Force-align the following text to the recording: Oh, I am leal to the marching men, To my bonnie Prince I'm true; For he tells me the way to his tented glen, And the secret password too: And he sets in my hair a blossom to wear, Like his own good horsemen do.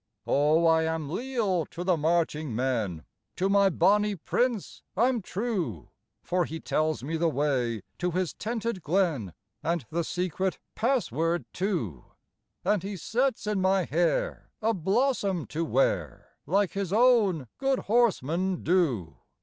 Oh, 0.25 0.65
I 0.65 0.81
am 0.81 1.11
leal 1.11 1.63
to 1.67 1.83
the 1.83 1.95
marching 1.95 2.55
men, 2.55 3.05
To 3.35 3.49
my 3.49 3.69
bonnie 3.69 4.15
Prince 4.15 4.81
I'm 4.97 5.21
true; 5.21 5.89
For 6.23 6.45
he 6.45 6.59
tells 6.59 7.03
me 7.03 7.17
the 7.17 7.29
way 7.29 7.83
to 7.99 8.09
his 8.09 8.33
tented 8.33 8.81
glen, 8.81 9.33
And 9.61 9.85
the 9.91 10.03
secret 10.03 10.57
password 10.73 11.45
too: 11.53 12.05
And 12.65 12.81
he 12.81 12.97
sets 12.97 13.45
in 13.45 13.61
my 13.61 13.83
hair 13.85 14.49
a 14.59 14.73
blossom 14.73 15.45
to 15.53 15.63
wear, 15.63 16.29
Like 16.47 16.71
his 16.71 16.91
own 16.91 17.47
good 17.59 17.81
horsemen 17.81 18.63
do. 18.63 19.17